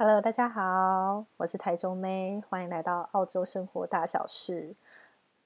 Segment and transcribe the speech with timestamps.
[0.00, 4.72] Hello，大家好，我是台中妹，欢迎来到澳洲生活大小事。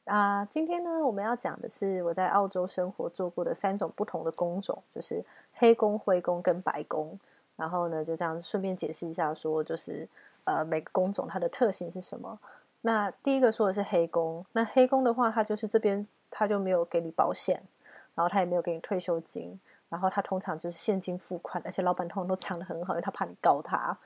[0.04, 7.18] 啊、今天呢，我们要讲的是我在澳洲生活做过的三种不同的工种，就是黑工、灰工跟白工。
[7.56, 10.06] 然后呢，就这样顺便解释一下说，就是
[10.44, 12.38] 呃每个工种它的特性是什么。
[12.82, 17.62] 那第一个说的是黑工，那黑工的话，它就是这边它就没有给你保险，
[18.14, 19.58] 然后他也没有给你退休金，
[19.88, 23.96] 然后他通常就是现金付款，而且老板通常都藏得很好，因为他怕你告他。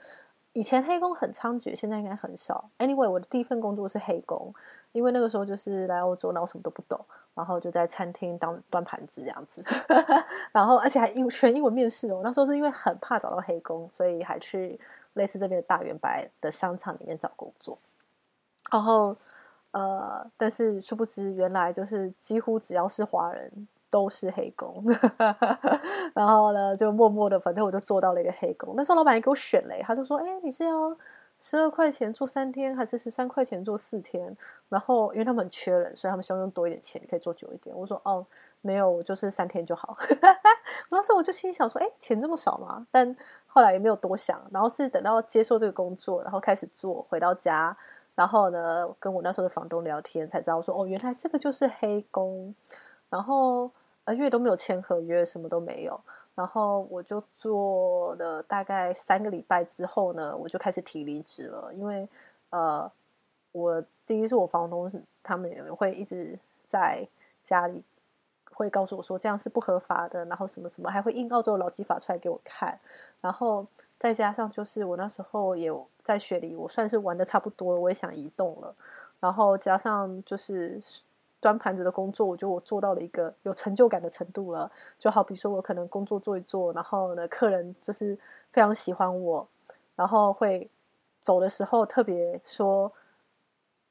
[0.57, 2.71] 以前黑工很猖獗，现在应该很少。
[2.79, 4.55] Anyway，我的第一份工作是黑工，
[4.93, 6.99] 因为那个时候就是来欧洲，然后什么都不懂，
[7.35, 9.63] 然后就在餐厅当端盘子这样子，
[10.53, 12.23] 然后而且还英全英文面试哦。
[12.25, 14.81] 那时候是因为很怕找到黑工，所以还去
[15.13, 17.77] 类似这边的大圆白的商场里面找工作。
[18.73, 19.15] 然后
[19.73, 23.69] 呃，但是殊不知原来就是几乎只要是华人。
[23.91, 24.85] 都是黑工，
[26.15, 28.75] 然后呢，就默默的，反正我就做到了一个黑工。
[28.77, 30.97] 那时候老板也给我选嘞，他就说：“哎，你是要
[31.39, 34.37] 十二块钱做三天，还是十三块钱做四天？”
[34.69, 37.75] 然后因为他们很缺人，所以他们希望用多一点钱，可以做久一点。
[37.77, 38.27] 我说：“哦，
[38.61, 39.97] 没有，我就是三天就好。
[40.91, 47.77] ”那时候我就心想说：“哎，钱这么少吗？”但后来也没有多想，然后是等到接受这个工作，然后开始做，回到家，
[48.15, 52.55] 然后呢，跟我那时候的房东聊天，才知道说：“哦，原来这个就是黑工。”
[53.17, 53.71] 然后。
[54.09, 56.01] 而且都没有签合约，什么都没有。
[56.37, 61.75] 然后我就做了大概三个礼拜之后呢，我就开始提离职了。
[61.75, 62.09] 因为
[62.51, 62.89] 呃，
[63.51, 64.89] 我第一是我房东
[65.25, 67.05] 他们也会一直在
[67.43, 67.83] 家里
[68.53, 72.79] 会告诉我说这样是不合法的，然后什么什么还会印澳洲的劳基法出来给我看。
[73.21, 73.67] 然后
[73.99, 75.69] 再加上就是我那时候也
[76.05, 78.73] 在雪梨，我算是玩的差不多了，我也想移动了。
[79.19, 80.81] 然后加上就是。
[81.41, 84.71] 端盘子的工作，我觉得我做到了一个有成就感的程度了。
[84.99, 88.19] 就好比说，我可能工作做一做，然后呢，客人就是
[88.51, 89.47] 非常喜欢我，
[89.95, 90.69] 然后会
[91.21, 92.93] 走的时候特别说。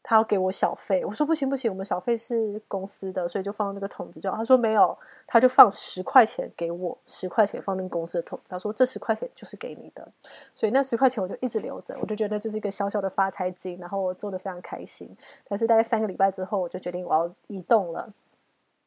[0.07, 4.29] 他要给我小费，我说不行不行，我们小费是公司的，所以就放那个桶子就。
[4.29, 4.95] 他说没有，
[5.25, 8.45] 他就放十块钱给我，十块钱放进公司的桶子。
[8.49, 10.07] 他说这十块钱就是给你的，
[10.53, 15.09] 所以那十块钱我就一直留着，我就觉得这是一个小小的发财金，然后我做的非常开心。
[15.47, 18.13] 但是大概三个礼拜之后，我就决定我要移动了，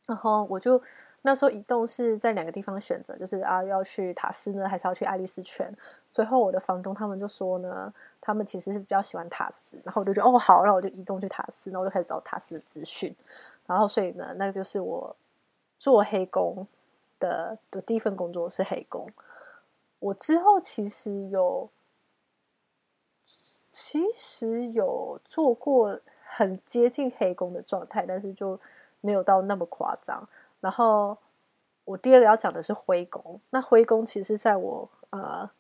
[0.07, 0.81] 然后我就。
[1.23, 5.69] 那时候移动是在两个地方选择，就是啊要去塔斯呢，还是要去爱丽丝泉？
[6.11, 13.15] 最后我的房东他们就说呢，他们其实是比较喜欢塔斯，然后我就觉得哦好，然后我就移动去塔斯，然后我就开始找塔斯的资讯，
[13.67, 15.15] 然后所以呢，那个就是我
[15.79, 16.67] 做黑工
[17.21, 19.07] 的的第一份工作是黑工。
[20.01, 21.69] 我之后其实有，
[23.71, 28.59] 其实有做过很接近黑工的状态，但是就
[29.01, 30.29] 没有到那么夸张。
[30.61, 31.19] 然后
[31.85, 33.41] 我第二个要讲的是灰工。
[33.51, 35.51] 那灰工其实在我呃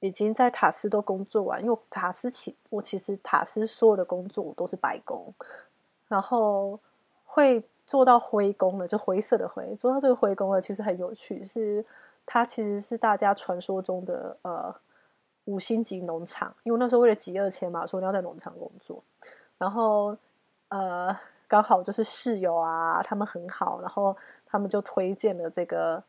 [0.00, 5.32] 已经在塔斯都工作完，因为塔斯其我其实塔斯所有的工作都是白工，
[6.08, 6.78] 然后
[7.24, 9.74] 会做到灰工的，就灰色的灰。
[9.76, 11.84] 做到这个灰工的其实很有趣，是
[12.26, 14.74] 它其实是大家传说中的呃
[15.44, 19.02] 五星级农场，因为那时候为了集二千嘛，说你要在农场工作，
[19.56, 20.16] 然后
[20.68, 21.16] 呃。
[21.50, 26.00] 刚好就是室友啊，他们很好，然后他们就推荐了这个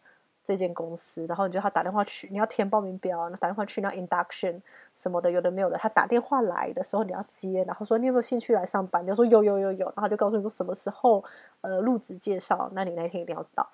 [0.52, 4.60] 这间公司，然后你就他打电话去，你要填报名表，打电话去那 induction
[4.94, 9.02] 什么的，有的没有的，他打电话来的时候你要接，然后说你有没有兴趣来上班？
[9.02, 11.24] 你就说有有有有，然后就告诉你说什么时候
[11.62, 13.70] 呃入职介绍，那你那天一定要到。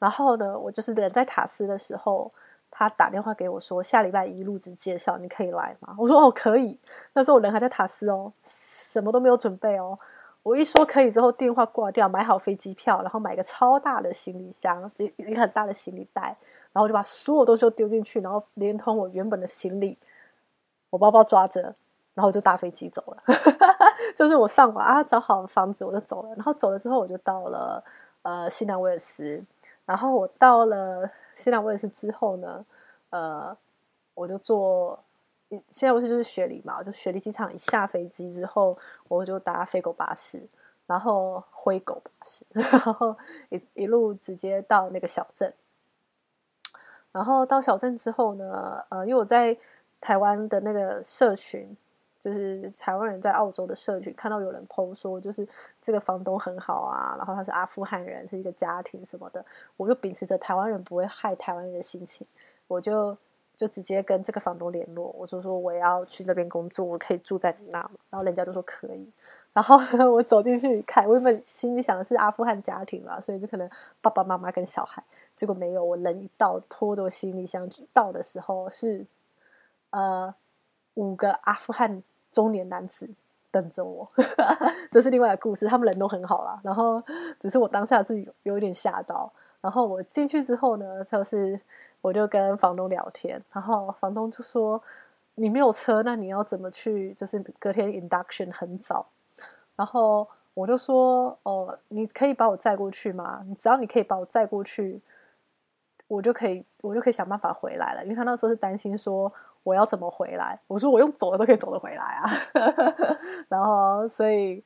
[0.00, 2.32] 然后呢，我就是人在塔斯的时候。
[2.68, 5.94] 他打电话给我说，下礼拜一入职介绍，你可以来吗？
[5.96, 6.78] 我说哦，可以。
[7.14, 9.98] 那时候我人还在塔斯哦，什么都没有准备哦。
[10.46, 16.36] 我一说可以之后，电话挂掉，买好飞机票，然后买个超大的行李箱，一一个很大的行李袋，
[16.72, 19.98] 然后就把所有东西都丢进去，然后连同我原本的行李，
[20.90, 21.74] 我包包抓着，
[22.14, 23.22] 然后就搭飞机走了。
[24.14, 26.28] 就是我上网啊，找好房子我就走了。
[26.36, 27.82] 然后走了之后，我就到了
[28.22, 29.42] 呃西南威尔斯，
[29.84, 31.10] 然后我到了。
[31.34, 32.64] 西南威尔斯之后呢，
[33.10, 33.54] 呃，
[34.14, 34.98] 我就坐，
[35.68, 38.76] 现在不是就是雪梨嘛，就雪梨机场一下飞机之后，
[39.08, 40.42] 我就搭飞狗巴士，
[40.86, 43.16] 然后灰狗巴士， 然后
[43.50, 45.52] 一一路直接到那个小镇，
[47.12, 49.56] 然后到小镇之后呢，呃，因为我在
[50.00, 51.76] 台湾的那个社群。
[52.18, 55.46] 就是台湾人在澳洲的社群看到有人 po 说，就是
[55.80, 59.44] 这个房东很好啊，然后他是阿富汗人，是一个家庭什么的，
[59.76, 62.26] 我就秉持着台湾人不会害台湾人的心情，
[62.66, 63.16] 我就
[63.56, 67.90] 就直接跟这个房东联络，我就说我要去那边工作，我可以住在你那吗？
[68.10, 69.10] 然后人家就说可以，
[69.52, 69.78] 然后
[70.12, 73.68] 我走进去一看，我原本心里想的是阿富汗家庭啦，所以就可能
[74.00, 75.02] 爸爸妈妈跟小孩，
[75.34, 79.06] 结果没有，我人一到拖着行李箱到的时候是。
[79.90, 80.34] 呃
[80.94, 83.08] 五个阿富汗中年男子
[83.50, 84.06] 等着我，
[84.90, 85.66] 这是另外的故事。
[85.66, 87.02] 他们人都很好啦，然后
[87.38, 89.32] 只是我当下自己，有一点吓到。
[89.60, 91.58] 然后我进去之后呢，就是
[92.06, 94.80] 我就跟房东聊天，然后房东就说
[95.34, 97.12] ：“你没有车，那你要怎么去？
[97.14, 99.04] 就是隔天 induction 很早。”
[99.74, 103.42] 然后我就说：“哦，你可以把我载过去吗？
[103.46, 105.00] 你只要你可以把我载过去。”
[106.08, 108.04] 我就可以，我就可以想办法回来了。
[108.04, 109.32] 因为他那时候是担心说
[109.64, 110.56] 我要怎么回来。
[110.68, 112.30] 我说我用走的都可以走得回来啊。
[113.50, 114.62] 然后，所以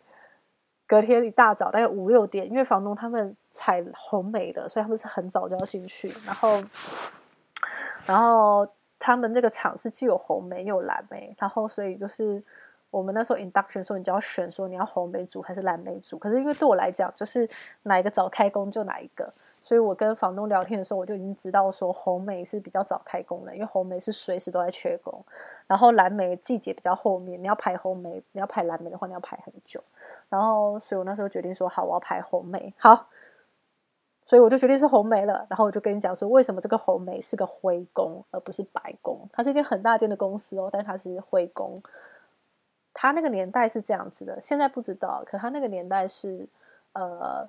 [0.87, 6.13] 隔天一大早大概五六点，因为房东他们采红梅的，所以他们是很早就要进去。
[6.27, 6.63] 然后，
[8.07, 8.67] 然后
[8.99, 11.35] 他们这个厂是既有红梅又有蓝莓。
[11.39, 12.43] 然后，所以就是
[12.91, 16.19] 我们那时候 induction 说，你就要选说你要红梅组还是蓝莓组。
[16.19, 17.49] 可是因为对我来讲，就是
[17.83, 19.33] 哪一个早开工就哪一个。
[19.63, 25.23] 所以我跟房东聊天的时候，我就已经知道说红莓是比较早开工了，因为红莓是随时都在缺工。
[25.67, 29.81] 然后蓝莓季节比较后面，你要排红莓，你要排蓝莓的话，你要排很久。
[30.29, 32.73] 然后，所以我那时候决定说，好，我要排红莓。
[32.79, 33.07] 好，
[34.31, 35.45] 所以我就决定是红梅了。
[35.51, 39.29] 然后我就跟你讲说，为什么这个红梅是个灰工，而不是白工？
[39.33, 41.75] 它是一间很大间的公司哦，但它是灰工。
[42.95, 45.25] 它那个年代是这样子的，现在不知道。
[45.27, 46.49] 可它那个年代是，
[46.93, 47.49] 呃。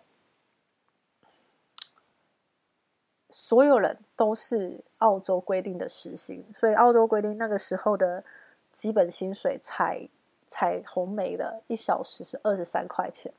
[3.34, 8.22] 所有人都是澳洲规定的时薪，所以澳洲规定那个时候的
[8.74, 10.06] 基本薪水采
[10.48, 13.32] 采红梅的一小时是二十三块钱，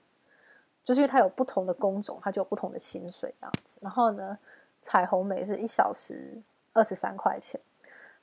[0.84, 3.76] 就是因为它有不同的工种，它就有不同的薪水这样子。
[3.80, 4.38] 然后呢，
[4.80, 6.40] 彩虹美是一小时
[6.72, 7.60] 二十三块钱。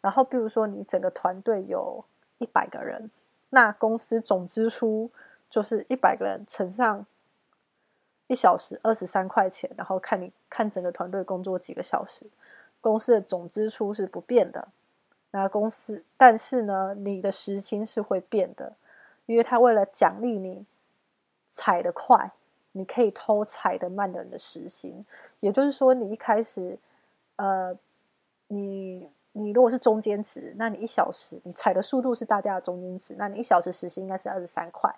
[0.01, 2.03] 然后比如说你整个团队有
[2.38, 3.09] 一百个人，
[3.50, 5.09] 那公司总支出
[5.50, 7.06] 就是一百个人乘上。
[8.31, 12.27] 一小时二十三块钱，然后看你看整个团队工作几个小时，
[12.79, 14.67] 公司的总支出是不变的。
[15.31, 18.75] 那公司，但是呢，你的时薪是会变的，
[19.25, 20.63] 因为他为了奖励你
[21.47, 22.31] 踩得快，
[22.80, 25.06] 你可以偷采的慢的人的时薪。
[25.42, 26.80] 也就是说，你一开始，
[27.36, 27.78] 呃，
[28.48, 34.90] 你你如果是中间值，那你一小时你踩的速度是大家的中间值，那你一小时时薪应该是二十三块。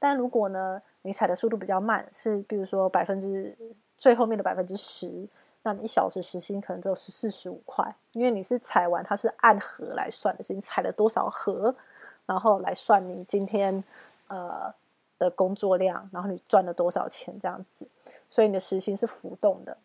[0.00, 3.56] 但如果呢，你踩的速度比较慢，是比如说百分之
[3.96, 5.28] 最后面的百分之十，
[5.62, 11.74] 那你一小时时薪可能只有十四十五块，因为你是踩完，它是按盒来算的，是你踩了多少盒，
[12.26, 13.84] 然后来算你今天
[14.28, 14.72] 呃
[15.20, 17.86] 的工作量，然后你赚了多少钱这样子，
[18.28, 19.76] 所以你的时薪是浮动的。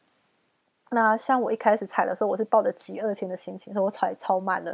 [0.92, 4.72] 那像我一开始踩的时候，我是抱着极恶情的心情，说我踩超慢了，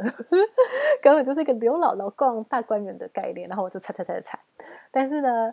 [1.02, 3.48] 根本就是一个刘姥姥逛大观园的概念。
[3.48, 4.38] 然后我就踩踩踩踩，
[4.90, 5.52] 但是呢，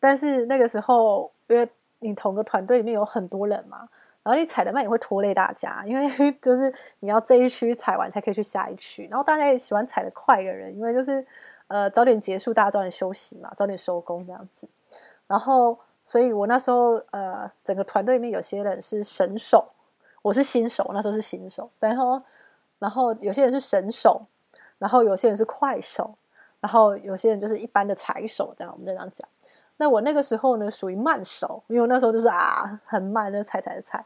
[0.00, 1.68] 但是那个时候，因为
[2.00, 3.88] 你同个团队里面有很多人嘛，
[4.24, 11.24] 然后你踩的慢也会拖累大家，因为 就是你要这一区踩完才可以去下一区，然后大家也喜欢踩的快的人，因为就是
[11.68, 14.68] 呃早点结束，大家早点休息嘛，早点收工这样子，
[15.26, 15.78] 然后。
[16.08, 19.72] 所以我那时候，呃，整个团队里面有些人是神手，
[20.22, 21.68] 我是新手，那时候是新手。
[21.80, 22.22] 然后，
[22.78, 24.22] 然后有些人是神手，
[24.78, 26.14] 然后有些人是快手，
[26.60, 29.28] 然后有些人就是一般的踩手，这样我们这样讲。
[29.78, 34.04] 那我那个时候呢，属于慢手，因为我那时候就是啊，很慢就踩踩踩。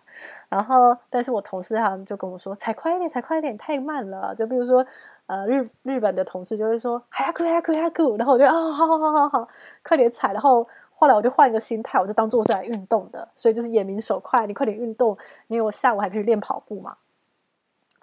[0.48, 4.34] 然后，但是我同事他们就跟我说，踩快一点，踩快一点，太慢了。
[4.34, 4.84] 就比如说，
[5.26, 8.04] 呃，日日本的同事就会说，还要快，还要快，还要快。
[8.16, 9.48] 然后我就啊，好好好好好，
[9.82, 10.66] 快点踩，然后。
[10.92, 15.16] 后来我就换一个心态，我就当做是来运动的，所以就是眼明手快，你快点运动，
[15.48, 16.94] 因为我下午还可以练跑步嘛。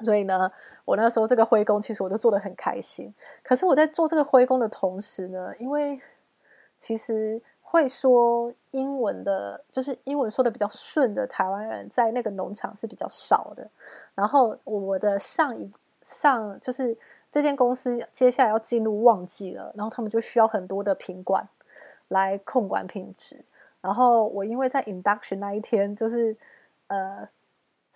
[0.04, 0.52] 所以呢，
[0.84, 3.14] 我那时候这个挥功其实我就做得很开心。
[3.44, 6.02] 可是我在做这个挥功的同时呢，因为
[6.80, 13.70] 其实会说英文的，就是英文说的比较顺的台湾人在那个农场是比较少的。
[14.16, 15.70] 然后我的上一
[16.02, 16.98] 上就是
[17.30, 21.48] 这间公司接下来要进入旺季了，然后他们就需要很多的品管。
[22.10, 23.44] 来控管品质，
[23.82, 26.34] 然后我因为在 induction 那一天，就是
[26.88, 27.28] 呃，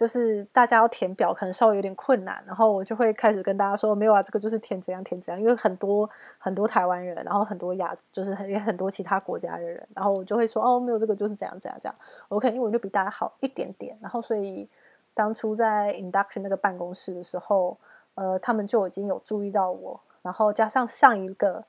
[0.01, 11.96] 就是大家要填表，可能稍微有点困难，然后我就会开始跟大家说，没有啊，这个就是填怎样填怎样，因为很多很多台湾人，然后很多亚，就是很也很多其他国家的人，然后我就会说，哦，没有这个就是怎样怎样这样，
[12.29, 14.67] 我可能英文就比大家好一点点，然后所以
[15.13, 17.77] 当初在 induction 那个办公室的时候，
[18.15, 21.63] 呃，他们就已经有注意到我，然后加上上一个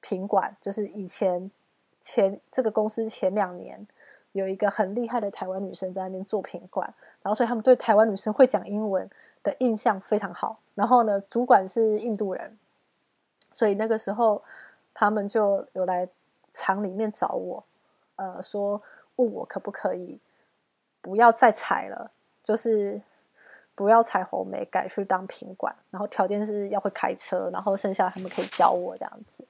[0.00, 1.50] 品管，就是以前。
[2.02, 3.86] 前这个公司前两年
[4.32, 6.86] 有一个很厉害的台湾女生在那边做品管，
[7.22, 9.08] 然后所以他们对台湾女生会讲英文
[9.42, 10.58] 的印象非常好。
[10.74, 12.58] 然后呢，主管是印度人，
[13.52, 14.42] 所以那个时候
[14.94, 16.08] 他们就有来
[16.52, 17.64] 厂里面找我，
[18.16, 18.80] 呃，说
[19.16, 20.18] 问我可不可以
[21.00, 22.10] 不要再采了，
[22.42, 23.00] 就是。
[23.72, 29.42] 不要采红梅，改去当品管，然后条件是要会开车，然后剩下他们可以教我这样子。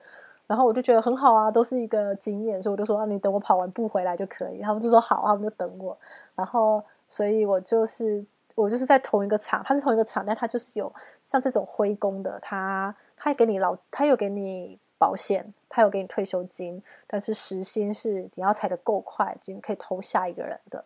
[0.51, 4.61] 然后我就觉得很好啊，都是一个经验，所以我就说啊，你等我跑完步回来就可以。
[4.61, 5.97] 他们就说好，他们就等我。
[6.35, 8.25] 然后，所以我就是
[8.57, 10.93] 我就是在同一个厂，他是同一个厂，但他就是有
[11.23, 20.85] 像这种灰工的，他他也给你老，他有给你保险，他有给你退休金，但是时薪是你要踩得够快，就可以偷下一个人的。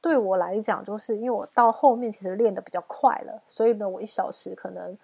[0.00, 4.98] 对我来讲，就是因为我到后面其实练得比较快了，所以呢，我一小时可能，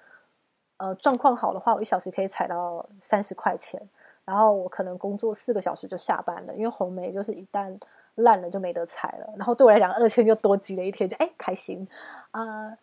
[0.85, 3.81] 呃，状况好的话，我一小时可以踩到三十块钱。
[4.27, 7.75] 然后我可能工作四个小时就下班了，因为红梅就是一旦
[8.17, 9.33] 烂了就没得踩了。
[9.37, 11.87] 然后对我来讲，二千就多积了一天，就哎开心
[12.33, 12.77] 啊，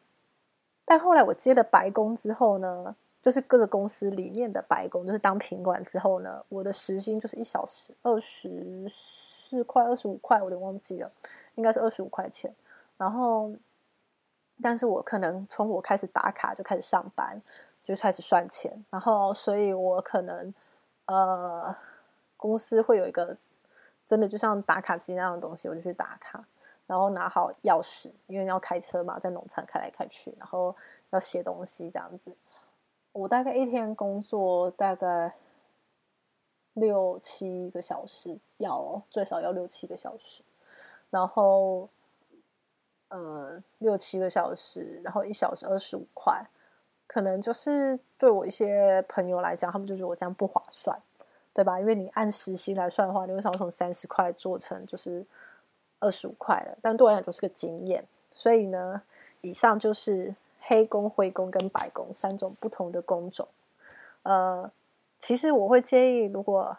[0.86, 11.10] 但后来我接了白工之后呢，就是各个公司里面的白工，就是当品管之后呢，我的时薪就是一小时二十四块、二十五块，我都忘记了。
[11.56, 12.54] 应该是二十五块钱，
[12.98, 13.52] 然后，
[14.62, 17.42] 但是我可能从我开始打卡就开始上班，
[17.94, 20.54] 就开始算钱，然后，所以我可能，
[21.06, 21.76] 呃，
[22.38, 23.36] 公司会有一个
[24.06, 26.44] 真的就像打卡机那样的东西，我就去打卡，
[26.88, 30.76] 然后拿好钥匙，因为要开车嘛，在农场开来开去，然后
[31.10, 32.32] 要写东西这样子。
[33.12, 35.36] 我大概一天工作大概
[36.74, 40.42] 六七个小时，要最少要六七个小时。
[41.10, 41.90] 然后，
[43.10, 46.42] 呃，六七个小时，然后一小时二十五块，
[47.12, 50.98] 可能就是对我一些朋友来讲，他们就觉得我这样不划算，
[51.54, 51.78] 对吧？
[51.78, 55.26] 因为你按时薪来算的话，你为什么从三十块做成就是
[56.00, 56.78] 二十五块了？
[56.82, 58.02] 但对我来讲就是个经验。
[58.30, 59.02] 所以呢，
[59.42, 63.46] 以上就是黑工、灰工跟白工三种不同的工种。
[64.24, 64.72] 呃，
[65.20, 66.78] 其实我会建议，如果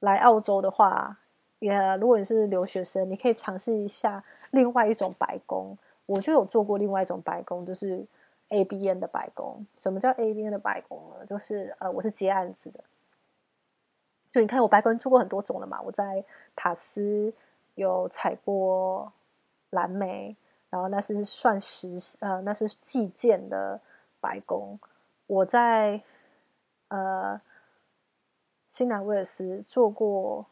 [0.00, 1.18] 来澳洲的话。
[1.58, 5.78] 也如果你是留学生，你可以尝试一下另外一种白工。
[6.06, 8.04] 我就有做过另外一种白工，就是
[8.52, 9.66] ABN 的白宫。
[9.78, 11.26] 什么叫 ABN 的白宫呢？
[11.26, 12.84] 就是呃，我是接案子的。
[14.30, 15.80] 就你看，我白宫做过很多种了嘛。
[15.82, 17.32] 我在塔斯
[17.74, 19.12] 有采过
[19.70, 20.36] 蓝莓，
[20.70, 23.80] 然后那是算实呃，那是计件的
[24.20, 24.78] 白宫。
[25.26, 26.02] 我在
[26.88, 27.40] 呃
[28.68, 30.46] 新南威尔斯做过。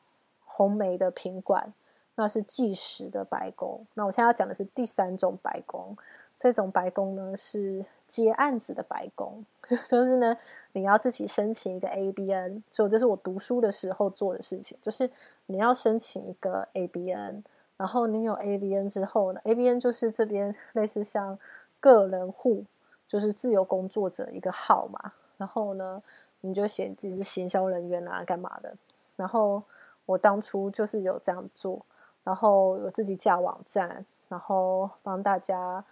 [0.52, 1.72] 红梅的品管，
[2.16, 3.86] 那是计时的白宫。
[3.94, 5.96] 那我现在要讲的是第三种白宫，
[6.40, 9.44] 这种白工呢是接案子的白工，
[9.86, 10.36] 就是呢
[10.72, 15.08] 你要自己申请一个 ABN，所以这是我读书的时候做的事情，就是
[15.46, 17.42] 你要申请一个 ABN，
[17.76, 21.38] 然后你有 ABN 之后呢，ABN 就是这边类似像
[21.78, 22.64] 个人户，
[23.06, 26.02] 就是自由工作者一个号嘛，然后呢
[26.40, 28.74] 你就写自己是行销人员啊，干嘛的，
[29.14, 29.62] 然后。
[30.06, 31.80] 我当初就是有这样做，
[32.24, 35.84] 然后我自己架网站，然后帮大家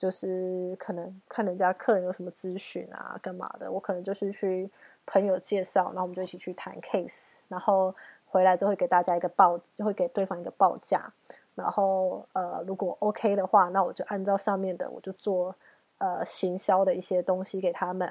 [0.00, 4.70] 就是可能看人家客人有什么咨询啊，干嘛的，我可能就是去
[5.04, 11.12] 朋友介绍，然后我们就一起去谈 case，然后回来就会给大家一个报，就会给对方一个报价，
[11.54, 15.54] 然后呃如果 OK 的话，那我就按照上面的，我就做
[15.98, 18.10] 呃行销的一些东西给他们，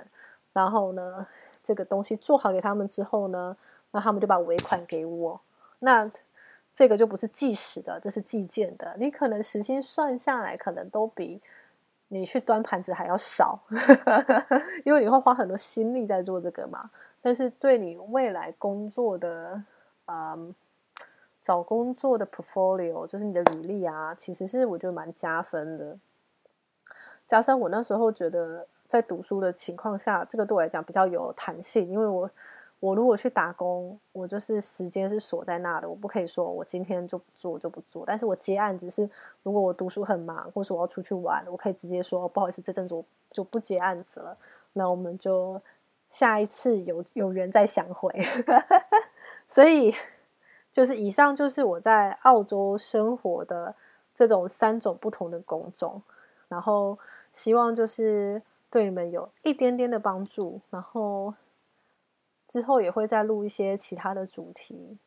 [0.53, 1.25] 然后呢
[1.63, 3.57] 这个东西做好给他们之后呢，
[3.89, 5.41] 那他们就把尾款给我。
[5.79, 6.11] 那
[6.75, 8.95] 这个就不是计时的，这是计件的。
[8.99, 11.41] 你可能时薪算下来，可能都比
[12.09, 13.57] 你去端盘子还要少，
[14.83, 16.89] 因为你会花很多心力在做这个嘛。
[17.21, 19.63] 但是对你未来工作的，
[20.07, 20.53] 嗯，
[21.41, 25.97] 找工作的 portfolio，就是你的履历啊，其实是我觉得蛮加分的。
[27.25, 32.29] 加上我那时候觉得，在读书的情况下，这个对我来讲比较有弹性，因为我。
[32.79, 38.05] 我如果去打工，我就是时间是锁在那的，我不可以说我今天就不做就不做。
[38.07, 39.09] 但是我接案子是，
[39.43, 44.37] 如果我读书很忙，或是我要出去玩，我可以直接说不好意思，这阵子我就不接案子了。
[44.73, 45.61] 那我们就
[46.07, 48.09] 下一次有有缘再相会。
[49.49, 49.93] 所以，
[50.71, 53.75] 就是以上就是我在澳洲生活的
[54.15, 56.01] 这种三种不同的工种，
[56.47, 56.97] 然后
[57.33, 61.33] 希望就是对你们有一点点的帮助，然后。
[62.49, 64.97] 之后也会再录一些其他的主题，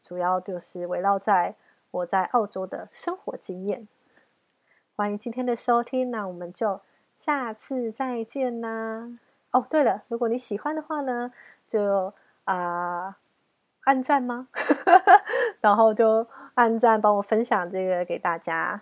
[0.00, 1.54] 主要就是围绕在
[1.90, 3.86] 我在澳洲的生活经验。
[4.96, 6.80] 欢迎今天的收听，那我们就
[7.14, 9.18] 下次再见啦！
[9.50, 11.30] 哦，对了，如果你喜欢的话呢，
[11.66, 13.18] 就啊、
[13.82, 14.48] 按赞吗？
[15.60, 18.80] 然后就按赞，帮我分享这个给大家。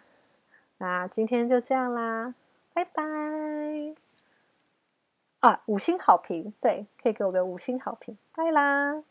[0.79, 2.35] 那今天就这样啦，
[2.73, 3.46] 拜拜。
[5.41, 9.03] 啊，五星好评，对，可以给我个五星好评，拜啦。